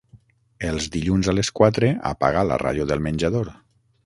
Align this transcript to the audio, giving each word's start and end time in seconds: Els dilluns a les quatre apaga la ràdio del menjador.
Els 0.69 0.87
dilluns 0.95 1.29
a 1.33 1.37
les 1.39 1.51
quatre 1.59 1.91
apaga 2.13 2.47
la 2.53 2.61
ràdio 2.65 2.89
del 2.95 3.05
menjador. 3.11 3.55